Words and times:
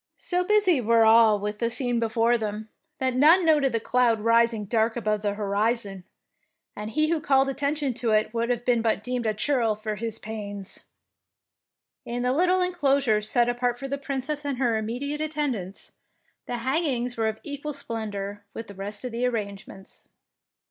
So 0.17 0.43
busy 0.43 0.81
were 0.81 1.05
all 1.05 1.37
with 1.39 1.59
the 1.59 1.69
scene 1.69 1.99
before 1.99 2.35
them, 2.35 2.69
that 2.97 3.13
none 3.13 3.45
noted 3.45 3.71
the 3.71 3.79
cloud 3.79 4.19
rising 4.19 4.65
dark 4.65 4.95
above 4.95 5.21
the 5.21 5.35
horizon, 5.35 6.05
and 6.75 6.89
he 6.89 7.09
who 7.11 7.21
called 7.21 7.49
attention 7.49 7.93
to 7.93 8.09
it 8.09 8.33
would 8.33 8.49
72 8.49 8.49
THE 8.49 8.55
PKINCESS 8.55 8.57
WINS 8.57 8.59
have 8.59 8.65
been 8.65 8.81
but 8.81 9.03
deemed 9.03 9.25
a 9.27 9.33
churl 9.35 9.75
for 9.75 9.93
his 9.93 10.17
pains. 10.17 10.79
In 12.03 12.23
the 12.23 12.33
little 12.33 12.63
enclosure 12.63 13.21
set 13.21 13.47
apart 13.47 13.77
for 13.77 13.87
the 13.87 13.99
Princess 13.99 14.43
and 14.43 14.57
her 14.57 14.75
immediate 14.75 15.21
attend 15.21 15.55
ants, 15.55 15.91
the 16.47 16.57
hangings 16.57 17.15
were 17.15 17.27
of 17.27 17.39
equal 17.43 17.73
splen 17.73 18.09
dour 18.09 18.43
with 18.55 18.65
the 18.65 18.73
rest 18.73 19.05
of 19.05 19.11
the 19.11 19.27
arrangements. 19.27 20.05